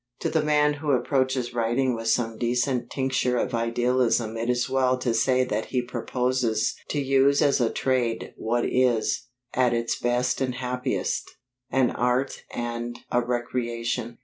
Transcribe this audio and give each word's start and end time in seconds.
To 0.21 0.29
the 0.29 0.41
man 0.41 0.73
who 0.73 0.89
approaches 0.93 1.53
writing 1.53 1.93
with 1.93 2.07
some 2.07 2.39
decent 2.39 2.89
tincture 2.89 3.37
of 3.37 3.53
idealism 3.53 4.35
it 4.35 4.49
is 4.49 4.67
well 4.67 4.97
to 4.97 5.13
say 5.13 5.43
that 5.43 5.65
he 5.65 5.83
proposes 5.83 6.73
to 6.89 6.99
use 6.99 7.39
as 7.39 7.61
a 7.61 7.69
trade 7.69 8.33
what 8.35 8.65
is, 8.65 9.27
at 9.53 9.75
its 9.75 9.99
best 9.99 10.41
and 10.41 10.55
happiest, 10.55 11.37
an 11.69 11.91
art 11.91 12.41
and 12.51 12.97
a 13.11 13.21
recreation. 13.21 14.17